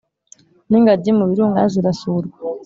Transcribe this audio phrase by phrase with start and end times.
[0.69, 2.37] n’ingagi mu birunga zirasurwa